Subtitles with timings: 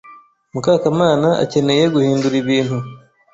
[0.53, 2.77] Mukakamana akeneye guhindura ibintu.